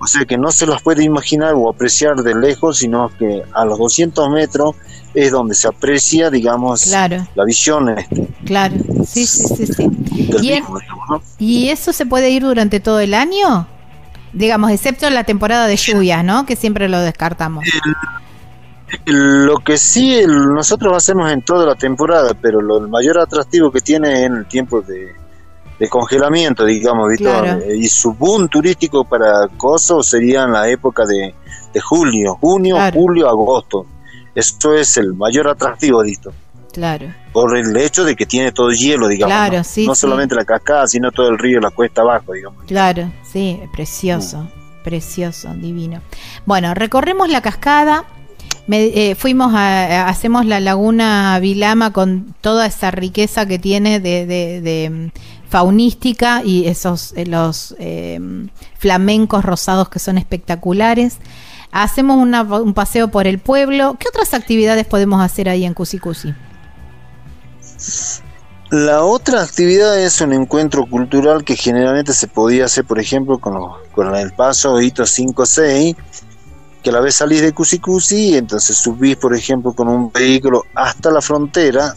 O 0.00 0.06
sea 0.06 0.24
que 0.24 0.38
no 0.38 0.50
se 0.52 0.66
las 0.66 0.80
puede 0.80 1.04
imaginar 1.04 1.52
o 1.54 1.68
apreciar 1.68 2.16
de 2.16 2.34
lejos, 2.34 2.78
sino 2.78 3.10
que 3.18 3.42
a 3.52 3.66
los 3.66 3.78
200 3.78 4.30
metros 4.30 4.74
es 5.12 5.32
donde 5.32 5.54
se 5.54 5.68
aprecia, 5.68 6.30
digamos, 6.30 6.86
la 6.86 7.44
visión. 7.44 7.90
Este, 7.90 8.26
claro, 8.46 8.74
sí, 9.06 9.26
sí, 9.26 9.44
sí. 9.54 9.66
sí. 9.66 9.86
¿Y, 10.40 10.62
¿Y 11.38 11.68
eso 11.68 11.92
se 11.92 12.06
puede 12.06 12.30
ir 12.30 12.44
durante 12.44 12.80
todo 12.80 13.00
el 13.00 13.12
año? 13.12 13.66
Digamos, 14.32 14.70
excepto 14.70 15.06
en 15.06 15.14
la 15.14 15.24
temporada 15.24 15.66
de 15.66 15.76
lluvias, 15.76 16.24
¿no? 16.24 16.46
Que 16.46 16.56
siempre 16.56 16.88
lo 16.88 17.00
descartamos. 17.00 17.64
lo 19.04 19.58
que 19.58 19.76
sí 19.76 20.22
nosotros 20.26 20.96
hacemos 20.96 21.30
en 21.30 21.42
toda 21.42 21.66
la 21.66 21.74
temporada, 21.74 22.32
pero 22.40 22.60
lo, 22.60 22.78
el 22.78 22.88
mayor 22.88 23.18
atractivo 23.18 23.70
que 23.70 23.80
tiene 23.80 24.12
es 24.12 24.26
en 24.26 24.36
el 24.36 24.46
tiempo 24.46 24.82
de, 24.82 25.14
congelamiento, 25.88 26.64
digamos, 26.64 27.08
Y 27.68 27.86
su 27.88 28.12
boom 28.14 28.48
turístico 28.48 29.04
para 29.04 29.46
Coso 29.56 30.02
sería 30.02 30.42
en 30.42 30.52
la 30.52 30.68
época 30.68 31.04
de, 31.06 31.34
julio, 31.80 32.34
junio, 32.40 32.76
julio, 32.92 33.28
agosto. 33.28 33.86
Esto 34.34 34.74
es 34.74 34.96
el 34.96 35.14
mayor 35.14 35.48
atractivo, 35.48 36.02
¿visto? 36.02 36.32
Claro. 36.72 37.06
Por 37.40 37.56
el 37.56 37.76
hecho 37.76 38.04
de 38.04 38.16
que 38.16 38.26
tiene 38.26 38.50
todo 38.50 38.72
hielo, 38.72 39.06
digamos. 39.06 39.32
Claro, 39.32 39.62
sí, 39.62 39.86
no 39.86 39.94
solamente 39.94 40.34
la 40.34 40.44
cascada, 40.44 40.88
sino 40.88 41.12
todo 41.12 41.28
el 41.28 41.38
río, 41.38 41.60
la 41.60 41.70
cuesta 41.70 42.02
abajo, 42.02 42.32
digamos. 42.32 42.64
Claro, 42.66 43.12
sí, 43.22 43.60
precioso, 43.72 44.38
mm. 44.38 44.82
precioso, 44.82 45.54
divino. 45.54 46.00
Bueno, 46.46 46.74
recorremos 46.74 47.28
la 47.28 47.40
cascada. 47.40 48.06
Eh, 48.68 49.14
fuimos 49.14 49.54
a, 49.54 50.08
hacemos 50.08 50.46
la 50.46 50.58
laguna 50.58 51.38
Vilama 51.38 51.92
con 51.92 52.34
toda 52.40 52.66
esa 52.66 52.90
riqueza 52.90 53.46
que 53.46 53.60
tiene 53.60 54.00
de, 54.00 54.90
mm, 54.90 55.48
faunística 55.48 56.42
y 56.44 56.66
esos 56.66 57.12
eh, 57.16 57.24
los 57.24 57.76
em, 57.78 58.48
flamencos 58.78 59.44
rosados 59.44 59.88
que 59.88 60.00
son 60.00 60.18
espectaculares. 60.18 61.18
Hacemos 61.70 62.16
un 62.16 62.74
paseo 62.74 63.08
por 63.08 63.28
el 63.28 63.38
pueblo. 63.38 63.96
¿Qué 64.00 64.08
otras 64.08 64.34
actividades 64.34 64.86
podemos 64.86 65.22
hacer 65.22 65.48
ahí 65.48 65.64
en 65.64 65.74
Cusicusi? 65.74 66.34
La 68.70 69.02
otra 69.02 69.42
actividad 69.42 69.98
es 69.98 70.20
un 70.20 70.34
encuentro 70.34 70.84
cultural 70.84 71.42
que 71.42 71.56
generalmente 71.56 72.12
se 72.12 72.28
podía 72.28 72.66
hacer, 72.66 72.84
por 72.84 72.98
ejemplo, 72.98 73.38
con, 73.38 73.54
con 73.92 74.14
el 74.14 74.32
paso 74.32 74.80
Hito 74.80 75.04
5-6, 75.04 75.96
que 76.82 76.90
a 76.90 76.92
la 76.92 77.00
vez 77.00 77.14
salís 77.14 77.40
de 77.40 77.52
Cusicusi 77.52 78.30
y 78.30 78.36
entonces 78.36 78.76
subís, 78.76 79.16
por 79.16 79.34
ejemplo, 79.34 79.72
con 79.72 79.88
un 79.88 80.12
vehículo 80.12 80.64
hasta 80.74 81.10
la 81.10 81.22
frontera 81.22 81.94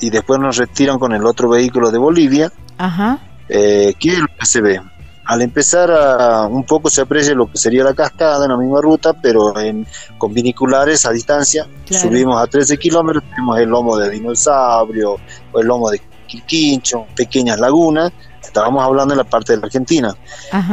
y 0.00 0.08
después 0.08 0.40
nos 0.40 0.56
retiran 0.56 0.98
con 0.98 1.12
el 1.12 1.26
otro 1.26 1.50
vehículo 1.50 1.90
de 1.90 1.98
Bolivia. 1.98 2.52
Ajá. 2.78 3.18
Eh, 3.48 3.94
¿Qué 3.98 4.12
es 4.12 4.18
lo 4.18 4.28
que 4.28 4.46
se 4.46 4.62
ve? 4.62 4.80
Al 5.28 5.42
empezar 5.42 5.90
a, 5.90 6.46
un 6.46 6.64
poco 6.64 6.88
se 6.88 7.02
aprecia 7.02 7.34
lo 7.34 7.52
que 7.52 7.58
sería 7.58 7.84
la 7.84 7.92
cascada 7.92 8.46
en 8.46 8.50
la 8.50 8.56
misma 8.56 8.80
ruta, 8.80 9.12
pero 9.12 9.58
en, 9.60 9.86
con 10.16 10.32
viniculares 10.32 11.04
a 11.04 11.10
distancia. 11.10 11.66
Subimos 11.84 12.42
a 12.42 12.46
13 12.46 12.78
kilómetros, 12.78 13.22
tenemos 13.28 13.58
el 13.58 13.68
lomo 13.68 13.98
de 13.98 14.08
dinosaurio 14.08 15.16
o 15.52 15.60
el 15.60 15.66
lomo 15.66 15.90
de 15.90 16.00
quilquincho, 16.26 17.04
pequeñas 17.14 17.60
lagunas. 17.60 18.10
Estábamos 18.42 18.82
hablando 18.82 19.12
en 19.12 19.18
la 19.18 19.24
parte 19.24 19.52
de 19.52 19.58
la 19.58 19.66
Argentina. 19.66 20.16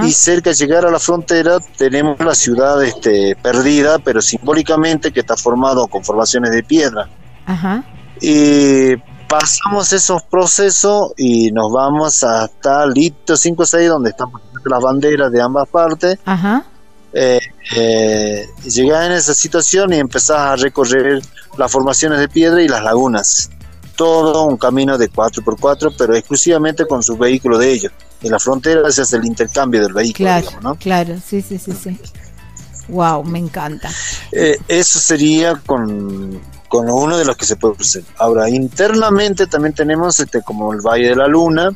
Y 0.05 0.11
cerca 0.13 0.51
de 0.51 0.55
llegar 0.55 0.85
a 0.85 0.89
la 0.89 0.99
frontera 0.99 1.57
tenemos 1.77 2.17
la 2.21 2.33
ciudad 2.33 2.81
este, 2.81 3.35
perdida, 3.35 3.99
pero 3.99 4.21
simbólicamente 4.21 5.11
que 5.11 5.19
está 5.19 5.35
formado 5.35 5.85
con 5.87 6.01
formaciones 6.05 6.51
de 6.51 6.63
piedra. 6.63 7.09
Ajá. 7.45 7.83
Y 8.21 8.95
pasamos 9.27 9.91
esos 9.91 10.23
procesos 10.23 11.11
y 11.17 11.51
nos 11.51 11.71
vamos 11.71 12.23
hasta 12.23 12.85
Lito 12.87 13.35
56, 13.35 13.89
donde 13.89 14.11
están 14.11 14.29
las 14.69 14.81
banderas 14.81 15.31
de 15.31 15.41
ambas 15.41 15.67
partes. 15.69 16.17
Ajá. 16.25 16.65
Eh, 17.13 17.39
eh, 17.75 18.45
llegás 18.65 19.05
en 19.05 19.11
esa 19.13 19.33
situación 19.33 19.93
y 19.93 19.97
empezás 19.97 20.37
a 20.37 20.55
recorrer 20.57 21.21
las 21.57 21.71
formaciones 21.71 22.19
de 22.19 22.27
piedra 22.27 22.61
y 22.61 22.67
las 22.67 22.83
lagunas. 22.83 23.49
Todo 23.95 24.45
un 24.45 24.57
camino 24.57 24.97
de 24.97 25.09
4x4, 25.09 25.95
pero 25.97 26.15
exclusivamente 26.15 26.85
con 26.85 27.01
su 27.01 27.15
vehículo 27.15 27.57
de 27.57 27.71
ellos. 27.71 27.93
En 28.21 28.31
la 28.31 28.39
frontera 28.39 28.91
se 28.91 29.03
hace 29.03 29.15
el 29.15 29.25
intercambio 29.25 29.81
del 29.81 29.93
vehículo. 29.93 30.27
Claro, 30.27 30.47
¿no? 30.61 30.75
claro, 30.75 31.15
sí, 31.25 31.41
sí, 31.41 31.57
sí, 31.57 31.71
sí. 31.71 31.97
Wow, 32.89 33.23
me 33.23 33.39
encanta. 33.39 33.89
Eh, 34.31 34.57
eso 34.67 34.99
sería 34.99 35.55
con, 35.65 36.39
con 36.67 36.89
uno 36.89 37.17
de 37.17 37.25
los 37.25 37.37
que 37.37 37.45
se 37.45 37.55
puede 37.55 37.73
ofrecer. 37.73 38.03
Ahora, 38.17 38.49
internamente 38.49 39.47
también 39.47 39.73
tenemos 39.73 40.19
este 40.19 40.41
como 40.41 40.73
el 40.73 40.81
Valle 40.81 41.09
de 41.09 41.15
la 41.15 41.27
Luna, 41.27 41.69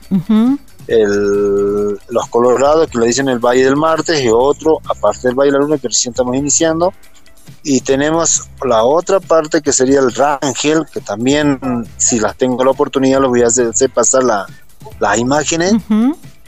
el, 0.87 1.99
los 2.09 2.27
Colorados 2.29 2.89
que 2.89 2.97
le 2.97 3.07
dicen 3.07 3.29
el 3.29 3.39
Valle 3.39 3.65
del 3.65 3.75
Martes 3.75 4.23
y 4.23 4.29
otro, 4.29 4.79
aparte 4.87 5.27
del 5.27 5.35
Valle 5.35 5.51
de 5.51 5.57
la 5.57 5.63
Luna 5.65 5.77
que 5.77 5.87
recién 5.87 6.11
estamos 6.11 6.35
iniciando. 6.35 6.93
Y 7.63 7.81
tenemos 7.81 8.47
la 8.63 8.83
otra 8.83 9.19
parte 9.19 9.61
que 9.61 9.73
sería 9.73 9.99
el 9.99 10.13
Rangel, 10.13 10.85
que 10.91 11.01
también, 11.01 11.59
si 11.97 12.19
las 12.19 12.35
tengo 12.35 12.63
la 12.63 12.71
oportunidad, 12.71 13.19
los 13.19 13.29
voy 13.29 13.41
a 13.41 13.47
hacer, 13.47 13.73
pasar 13.93 14.23
la, 14.23 14.45
las 14.99 15.17
imágenes. 15.17 15.73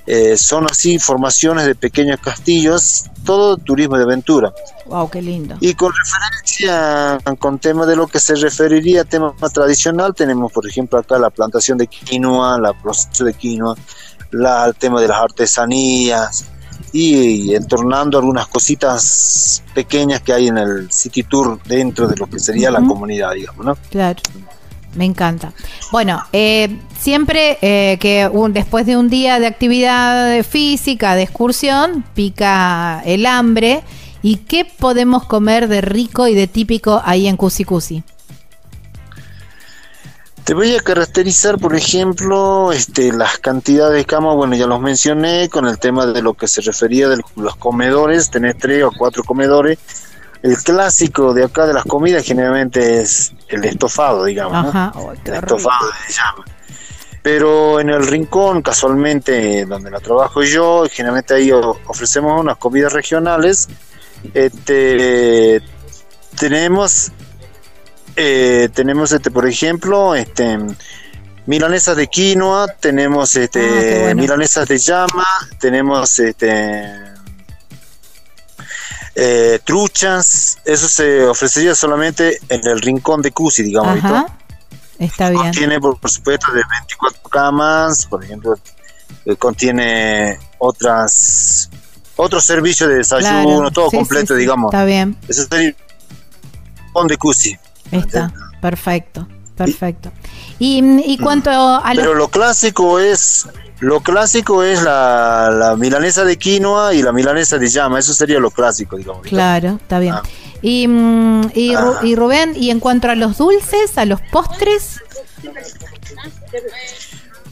Eh, 0.07 0.37
son 0.37 0.65
así 0.65 0.99
formaciones 0.99 1.65
de 1.65 1.75
pequeños 1.75 2.19
castillos, 2.19 3.05
todo 3.23 3.57
turismo 3.57 3.97
de 3.97 4.03
aventura. 4.03 4.53
Wow, 4.85 5.09
qué 5.09 5.21
lindo. 5.21 5.55
Y 5.59 5.73
con 5.73 5.91
referencia 5.93 7.17
con 7.39 7.59
tema 7.59 7.85
de 7.85 7.95
lo 7.95 8.07
que 8.07 8.19
se 8.19 8.35
referiría 8.35 9.01
a 9.01 9.05
tema 9.05 9.33
tradicional, 9.53 10.13
tenemos 10.13 10.51
por 10.51 10.67
ejemplo 10.67 10.99
acá 10.99 11.17
la 11.17 11.29
plantación 11.29 11.77
de 11.77 11.87
quinoa, 11.87 12.59
la 12.59 12.73
proceso 12.73 13.23
de 13.23 13.33
quinoa, 13.33 13.75
la, 14.31 14.65
el 14.65 14.75
tema 14.75 15.01
de 15.01 15.07
las 15.07 15.17
artesanías 15.17 16.45
y, 16.91 17.55
entornando 17.55 18.17
algunas 18.17 18.47
cositas 18.47 19.63
pequeñas 19.73 20.21
que 20.21 20.33
hay 20.33 20.47
en 20.47 20.57
el 20.57 20.91
City 20.91 21.23
Tour 21.23 21.61
dentro 21.63 22.07
de 22.07 22.15
lo 22.17 22.27
que 22.27 22.39
sería 22.39 22.71
la 22.71 22.81
comunidad, 22.81 23.33
digamos, 23.33 23.65
¿no? 23.65 23.77
Claro. 23.89 24.21
Me 24.95 25.05
encanta. 25.05 25.53
Bueno, 25.91 26.21
eh, 26.33 26.79
siempre 26.99 27.57
eh, 27.61 27.97
que 27.99 28.29
después 28.49 28.85
de 28.85 28.97
un 28.97 29.09
día 29.09 29.39
de 29.39 29.47
actividad 29.47 30.43
física, 30.43 31.15
de 31.15 31.23
excursión, 31.23 32.03
pica 32.13 33.01
el 33.05 33.25
hambre. 33.25 33.83
¿Y 34.23 34.37
qué 34.37 34.65
podemos 34.65 35.25
comer 35.25 35.67
de 35.67 35.81
rico 35.81 36.27
y 36.27 36.35
de 36.35 36.45
típico 36.47 37.01
ahí 37.03 37.27
en 37.27 37.37
Cusicusi? 37.37 38.03
Te 40.43 40.53
voy 40.53 40.75
a 40.75 40.79
caracterizar, 40.79 41.57
por 41.59 41.75
ejemplo, 41.75 42.71
este, 42.71 43.13
las 43.13 43.37
cantidades 43.37 43.95
de 43.95 44.05
camas, 44.05 44.35
bueno, 44.35 44.55
ya 44.55 44.67
los 44.67 44.81
mencioné 44.81 45.49
con 45.49 45.67
el 45.67 45.77
tema 45.79 46.07
de 46.07 46.21
lo 46.21 46.33
que 46.33 46.47
se 46.47 46.61
refería 46.61 47.07
de 47.09 47.21
los 47.35 47.55
comedores, 47.55 48.31
tenés 48.31 48.57
tres 48.57 48.83
o 48.83 48.91
cuatro 48.91 49.23
comedores, 49.23 49.77
el 50.43 50.57
clásico 50.57 51.33
de 51.33 51.43
acá 51.43 51.67
de 51.67 51.73
las 51.73 51.85
comidas 51.85 52.25
generalmente 52.25 53.01
es 53.01 53.33
el 53.47 53.63
estofado, 53.65 54.25
digamos. 54.25 54.73
el 55.25 55.33
estofado 55.33 55.89
se 56.07 56.13
llama. 56.13 56.45
Pero 57.21 57.79
en 57.79 57.89
el 57.89 58.05
rincón, 58.07 58.63
casualmente, 58.63 59.65
donde 59.65 59.91
la 59.91 59.99
trabajo 59.99 60.41
yo, 60.41 60.85
generalmente 60.91 61.35
ahí 61.35 61.51
ofrecemos 61.51 62.39
unas 62.39 62.57
comidas 62.57 62.91
regionales. 62.93 63.67
Este, 64.33 65.61
tenemos, 66.39 67.11
eh, 68.15 68.69
tenemos 68.73 69.11
este, 69.11 69.29
por 69.29 69.47
ejemplo, 69.47 70.15
este, 70.15 70.57
milanesas 71.45 71.95
de 71.95 72.07
quinoa, 72.07 72.67
tenemos 72.79 73.35
este, 73.35 74.09
ah, 74.09 74.15
milanesas 74.15 74.67
de 74.67 74.79
llama, 74.79 75.25
tenemos 75.59 76.17
este 76.17 77.11
eh, 79.15 79.59
truchas, 79.63 80.57
eso 80.65 80.87
se 80.87 81.25
ofrecería 81.25 81.75
solamente 81.75 82.37
en 82.49 82.65
el 82.67 82.79
rincón 82.81 83.21
de 83.21 83.31
Cusi, 83.31 83.63
digamos. 83.63 83.97
Está 84.99 85.29
bien. 85.29 85.41
Contiene, 85.41 85.79
por, 85.79 85.97
supuesto, 86.09 86.51
de 86.51 86.61
24 86.69 87.29
camas, 87.29 88.05
por 88.05 88.23
ejemplo, 88.23 88.55
eh, 89.25 89.35
contiene 89.35 90.37
otras 90.59 91.69
otro 92.15 92.39
servicio 92.39 92.87
de 92.87 92.95
desayuno, 92.95 93.71
todo 93.71 93.89
completo, 93.89 94.35
digamos. 94.35 94.71
Está 94.71 94.85
bien. 94.85 95.17
Eso 95.27 95.41
sería 95.49 95.75
de 97.07 97.17
Cusi. 97.17 97.57
Está, 97.91 98.31
perfecto, 98.61 99.27
perfecto. 99.55 100.11
Y, 100.59 100.83
y 101.11 101.17
cuanto 101.17 101.49
a 101.49 101.91
Pero 101.95 102.13
lo 102.13 102.27
clásico 102.27 102.99
es 102.99 103.47
lo 103.81 103.99
clásico 104.01 104.61
es 104.61 104.83
la, 104.83 105.49
la, 105.51 105.75
milanesa 105.75 106.23
de 106.23 106.37
quinoa 106.37 106.93
y 106.93 107.01
la 107.01 107.11
milanesa 107.11 107.57
de 107.57 107.67
llama, 107.67 107.97
eso 107.97 108.13
sería 108.13 108.39
lo 108.39 108.51
clásico, 108.51 108.95
digamos. 108.95 109.23
Claro, 109.23 109.79
está 109.81 109.97
bien. 109.97 110.13
Ah. 110.13 110.23
Y, 110.61 110.87
mm, 110.87 111.51
y, 111.55 111.73
ah. 111.73 111.99
y, 112.03 112.15
Rubén, 112.15 112.53
y 112.55 112.69
en 112.69 112.79
cuanto 112.79 113.09
a 113.09 113.15
los 113.15 113.39
dulces, 113.39 113.97
a 113.97 114.05
los 114.05 114.21
postres. 114.21 115.01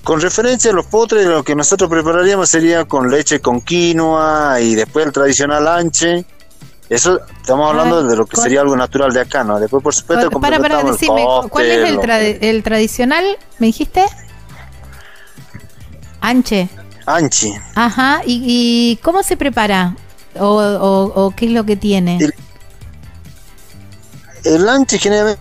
Con 0.04 0.22
referencia 0.22 0.70
a 0.70 0.74
los 0.76 0.86
postres, 0.86 1.26
lo 1.26 1.44
que 1.44 1.56
nosotros 1.56 1.90
prepararíamos 1.90 2.48
sería 2.48 2.86
con 2.86 3.10
leche 3.10 3.40
con 3.40 3.62
quinoa 3.62 4.62
y 4.62 4.76
después 4.76 5.08
el 5.08 5.12
tradicional 5.12 5.68
anche. 5.68 6.26
Eso 6.90 7.20
estamos 7.42 7.72
hablando 7.72 8.04
de 8.04 8.16
lo 8.16 8.28
que 8.28 8.38
sería 8.38 8.62
algo 8.62 8.76
natural 8.76 9.12
de 9.14 9.22
acá, 9.22 9.44
¿no? 9.44 9.60
Después, 9.60 9.82
por 9.82 9.96
supuesto, 9.96 10.30
para, 10.40 10.60
para, 10.60 10.84
decime, 10.84 11.26
¿cuál 11.50 11.66
es 11.66 11.90
el, 11.90 12.44
el 12.44 12.64
tradicional? 12.64 13.26
¿Me 13.58 13.68
dijiste? 13.68 14.06
Anche. 16.22 16.70
Anchi. 17.06 17.54
Ajá, 17.76 18.22
¿y, 18.26 18.98
cómo 19.02 19.24
se 19.24 19.36
prepara? 19.36 19.96
O, 20.40 21.34
qué 21.36 21.48
es 21.48 21.52
lo 21.52 21.66
que 21.66 21.76
tiene? 21.76 22.20
El, 24.44 24.70
anche 24.70 25.00
generalmente 25.00 25.40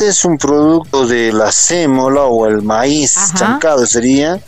es 0.00 0.24
un 0.24 0.38
producto 0.38 1.06
de 1.06 1.32
la 1.32 1.50
sémola 1.50 2.22
o 2.22 2.46
el 2.46 2.62
maíz 2.62 3.16
chancado 3.34 3.84
sería. 3.86 4.40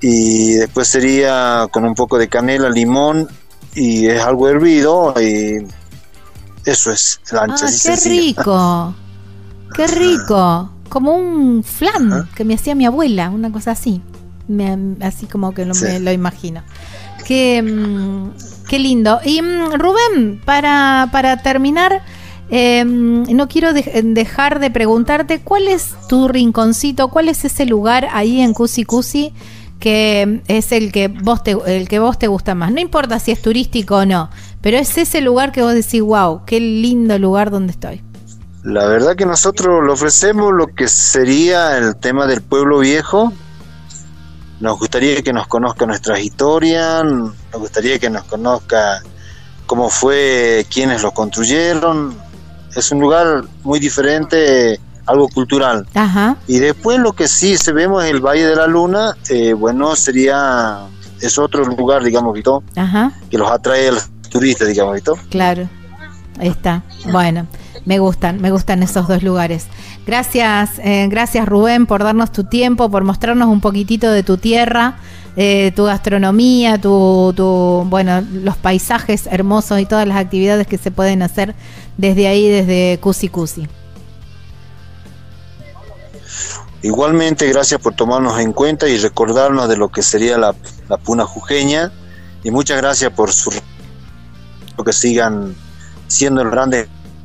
Y 0.00 0.52
después 0.52 0.86
sería 0.86 1.66
con 1.70 1.84
un 1.84 1.94
poco 1.94 2.18
de 2.18 2.28
canela, 2.28 2.68
limón 2.68 3.28
y 3.74 4.06
es 4.06 4.22
algo 4.22 4.48
hervido 4.48 5.14
y 5.20 5.66
eso 6.64 6.92
es 6.92 7.20
el 7.32 7.38
anche. 7.38 7.64
Ah, 7.66 7.70
qué 7.82 7.96
rico, 8.08 8.94
qué 9.74 9.86
rico, 9.88 10.70
como 10.88 11.16
un 11.16 11.64
flan 11.64 12.28
que 12.34 12.44
me 12.44 12.54
hacía 12.54 12.74
mi 12.74 12.86
abuela, 12.86 13.30
una 13.30 13.50
cosa 13.50 13.72
así 13.72 14.02
así 15.00 15.26
como 15.26 15.52
que 15.52 15.64
lo, 15.64 15.74
me 15.74 16.00
lo 16.00 16.12
imagino. 16.12 16.62
Qué, 17.26 17.62
mm, 17.62 18.66
qué 18.68 18.78
lindo. 18.78 19.20
Y 19.24 19.40
mm, 19.42 19.72
Rubén, 19.74 20.40
para, 20.44 21.08
para 21.12 21.38
terminar, 21.38 22.02
em, 22.50 23.22
no 23.24 23.48
quiero 23.48 23.72
dejar 23.72 24.58
de 24.58 24.70
preguntarte 24.70 25.40
cuál 25.40 25.68
es 25.68 25.94
tu 26.08 26.28
rinconcito, 26.28 27.08
cuál 27.08 27.28
es 27.28 27.44
ese 27.44 27.66
lugar 27.66 28.08
ahí 28.12 28.40
en 28.40 28.52
Cusi 28.52 28.84
Cusi 28.84 29.32
que 29.84 30.40
es 30.48 30.72
el 30.72 30.92
que 30.92 31.08
vos 31.08 31.42
te, 31.42 31.54
el 31.66 31.88
que 31.88 31.98
vos 31.98 32.18
te 32.18 32.26
gusta 32.26 32.54
más. 32.54 32.72
No 32.72 32.80
importa 32.80 33.18
si 33.18 33.32
es 33.32 33.42
turístico 33.42 33.96
o 33.96 34.06
no, 34.06 34.30
pero 34.62 34.78
es 34.78 34.96
ese 34.96 35.20
lugar 35.20 35.52
que 35.52 35.60
vos 35.60 35.74
decís, 35.74 36.00
wow, 36.00 36.40
qué 36.46 36.58
lindo 36.58 37.18
lugar 37.18 37.50
donde 37.50 37.72
estoy. 37.72 38.02
La 38.62 38.86
verdad 38.86 39.14
que 39.14 39.26
nosotros 39.26 39.84
le 39.84 39.92
ofrecemos 39.92 40.54
lo 40.54 40.68
que 40.68 40.88
sería 40.88 41.76
el 41.76 41.96
tema 41.96 42.26
del 42.26 42.40
pueblo 42.40 42.78
viejo, 42.78 43.34
nos 44.60 44.78
gustaría 44.78 45.22
que 45.22 45.32
nos 45.32 45.46
conozca 45.46 45.86
nuestra 45.86 46.18
historia, 46.18 47.02
nos 47.02 47.34
gustaría 47.52 47.98
que 47.98 48.10
nos 48.10 48.24
conozca 48.24 49.02
cómo 49.66 49.90
fue, 49.90 50.66
quienes 50.72 51.02
lo 51.02 51.12
construyeron. 51.12 52.16
Es 52.74 52.90
un 52.90 53.00
lugar 53.00 53.44
muy 53.62 53.78
diferente, 53.78 54.80
algo 55.06 55.28
cultural. 55.28 55.86
Y 56.46 56.58
después 56.58 56.98
lo 56.98 57.12
que 57.12 57.28
sí 57.28 57.56
se 57.56 57.72
vemos 57.72 58.04
el 58.04 58.20
Valle 58.20 58.46
de 58.46 58.56
la 58.56 58.66
Luna, 58.66 59.16
eh, 59.28 59.52
bueno, 59.52 59.94
sería, 59.96 60.86
es 61.20 61.38
otro 61.38 61.64
lugar, 61.64 62.02
digamos, 62.02 62.34
que 63.30 63.38
los 63.38 63.50
atrae 63.50 63.88
a 63.88 63.92
los 63.92 64.10
turistas, 64.30 64.68
digamos, 64.68 64.94
¿vito? 64.94 65.16
Claro, 65.30 65.68
ahí 66.38 66.48
está. 66.48 66.82
Bueno, 67.10 67.46
me 67.84 67.98
gustan, 67.98 68.40
me 68.40 68.50
gustan 68.50 68.82
esos 68.82 69.06
dos 69.06 69.22
lugares. 69.22 69.66
Gracias, 70.06 70.78
eh, 70.80 71.06
gracias 71.08 71.48
Rubén 71.48 71.86
por 71.86 72.04
darnos 72.04 72.30
tu 72.30 72.44
tiempo, 72.44 72.90
por 72.90 73.04
mostrarnos 73.04 73.48
un 73.48 73.60
poquitito 73.60 74.10
de 74.10 74.22
tu 74.22 74.36
tierra, 74.36 74.98
eh, 75.36 75.72
tu 75.74 75.84
gastronomía, 75.84 76.78
tu, 76.78 77.32
tu, 77.34 77.86
bueno, 77.88 78.20
los 78.20 78.56
paisajes 78.56 79.26
hermosos 79.30 79.80
y 79.80 79.86
todas 79.86 80.06
las 80.06 80.18
actividades 80.18 80.66
que 80.66 80.76
se 80.76 80.90
pueden 80.90 81.22
hacer 81.22 81.54
desde 81.96 82.28
ahí, 82.28 82.48
desde 82.48 82.98
Cusi 83.00 83.28
Cusi. 83.28 83.66
Igualmente, 86.82 87.48
gracias 87.48 87.80
por 87.80 87.94
tomarnos 87.94 88.38
en 88.40 88.52
cuenta 88.52 88.86
y 88.86 88.98
recordarnos 88.98 89.70
de 89.70 89.78
lo 89.78 89.88
que 89.88 90.02
sería 90.02 90.36
la, 90.36 90.54
la 90.88 90.98
puna 90.98 91.24
jujeña 91.24 91.92
y 92.42 92.50
muchas 92.50 92.76
gracias 92.76 93.10
por 93.10 93.32
su 93.32 93.50
que 94.84 94.92
sigan 94.92 95.54
siendo 96.08 96.42
el 96.42 96.50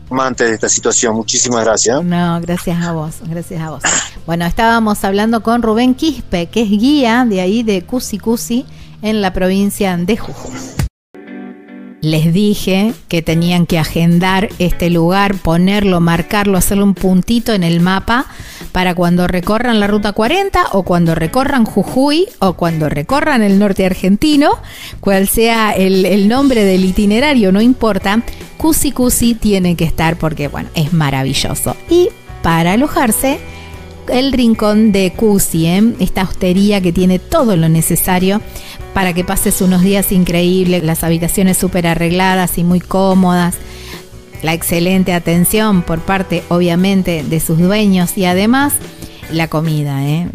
de 0.09 0.53
esta 0.53 0.69
situación. 0.69 1.15
Muchísimas 1.15 1.63
gracias. 1.63 2.03
No, 2.03 2.41
gracias 2.41 2.81
a 2.83 2.91
vos, 2.93 3.15
gracias 3.23 3.61
a 3.61 3.69
vos. 3.69 3.83
Bueno, 4.25 4.45
estábamos 4.45 5.03
hablando 5.03 5.41
con 5.41 5.61
Rubén 5.61 5.93
Quispe, 5.93 6.47
que 6.47 6.63
es 6.63 6.69
guía 6.69 7.25
de 7.27 7.41
ahí 7.41 7.63
de 7.63 7.83
Cusi 7.83 8.17
Cusi 8.17 8.65
en 9.01 9.21
la 9.21 9.33
provincia 9.33 9.95
de 9.97 10.17
Jujuy. 10.17 10.88
Les 12.01 12.33
dije 12.33 12.93
que 13.09 13.21
tenían 13.21 13.65
que 13.65 13.77
agendar 13.77 14.49
este 14.57 14.89
lugar, 14.89 15.35
ponerlo, 15.35 15.99
marcarlo, 15.99 16.57
hacerle 16.57 16.83
un 16.83 16.93
puntito 16.93 17.53
en 17.53 17.63
el 17.63 17.81
mapa 17.81 18.25
para 18.71 18.95
cuando 18.95 19.27
recorran 19.27 19.81
la 19.81 19.87
ruta 19.87 20.13
40 20.13 20.67
o 20.71 20.83
cuando 20.83 21.13
recorran 21.13 21.65
Jujuy 21.65 22.27
o 22.39 22.53
cuando 22.53 22.87
recorran 22.87 23.41
el 23.41 23.59
norte 23.59 23.85
argentino, 23.85 24.51
cual 25.01 25.27
sea 25.27 25.71
el, 25.71 26.05
el 26.05 26.29
nombre 26.29 26.63
del 26.63 26.85
itinerario, 26.85 27.51
no 27.51 27.59
importa, 27.59 28.23
Cusi 28.57 28.91
Cusi 28.91 29.33
tiene 29.33 29.75
que 29.75 29.83
estar 29.83 30.15
porque, 30.17 30.47
bueno, 30.47 30.69
es 30.75 30.93
maravilloso. 30.93 31.75
Y 31.89 32.09
para 32.41 32.73
alojarse, 32.73 33.39
el 34.11 34.31
rincón 34.33 34.91
de 34.91 35.13
Cusi, 35.15 35.65
¿eh? 35.65 35.93
esta 35.99 36.23
hostería 36.23 36.81
que 36.81 36.91
tiene 36.91 37.19
todo 37.19 37.55
lo 37.55 37.69
necesario 37.69 38.41
para 38.93 39.13
que 39.13 39.23
pases 39.23 39.61
unos 39.61 39.81
días 39.81 40.11
increíbles, 40.11 40.83
las 40.83 41.03
habitaciones 41.03 41.57
súper 41.57 41.87
arregladas 41.87 42.57
y 42.57 42.63
muy 42.63 42.79
cómodas, 42.79 43.55
la 44.41 44.53
excelente 44.53 45.13
atención 45.13 45.83
por 45.83 45.99
parte 45.99 46.43
obviamente 46.49 47.23
de 47.23 47.39
sus 47.39 47.59
dueños 47.59 48.17
y 48.17 48.25
además 48.25 48.73
la 49.31 49.47
comida, 49.47 50.07
¿eh? 50.07 50.27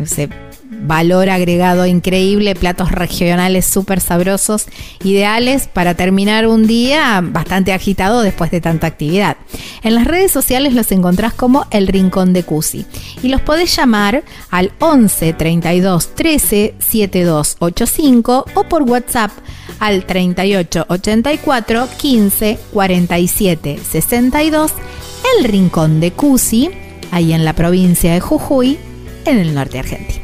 Valor 0.85 1.31
agregado 1.31 1.87
increíble, 1.87 2.55
platos 2.55 2.93
regionales 2.93 3.67
súper 3.67 4.01
sabrosos, 4.01 4.67
ideales 5.03 5.67
para 5.67 5.95
terminar 5.95 6.47
un 6.47 6.67
día 6.67 7.21
bastante 7.23 7.73
agitado 7.73 8.23
después 8.23 8.51
de 8.51 8.61
tanta 8.61 8.87
actividad. 8.87 9.37
En 9.83 9.95
las 9.95 10.07
redes 10.07 10.31
sociales 10.31 10.75
los 10.75 10.93
encontrás 10.93 11.33
como 11.33 11.67
El 11.71 11.89
Rincón 11.89 12.33
de 12.33 12.43
Cusi 12.43 12.87
y 13.23 13.29
los 13.29 13.41
podés 13.41 13.75
llamar 13.75 14.23
al 14.51 14.73
11 14.79 15.33
32 15.33 16.15
13 16.15 16.75
7285 16.79 18.45
o 18.55 18.65
por 18.65 18.83
WhatsApp 18.83 19.31
al 19.81 20.05
38 20.07 20.87
84 20.89 21.89
15 21.97 22.59
47 22.73 23.79
62 23.91 24.73
El 25.39 25.45
Rincón 25.45 26.01
de 26.01 26.13
Cusi, 26.13 26.71
ahí 27.11 27.33
en 27.33 27.45
la 27.45 27.55
provincia 27.55 28.13
de 28.13 28.21
Jujuy, 28.21 28.79
en 29.25 29.39
el 29.39 29.55
norte 29.55 29.79
argentino. 29.79 30.24